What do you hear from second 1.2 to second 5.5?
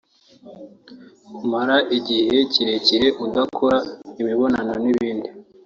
kumara igihe kirekire udakora imibonano n’ibindi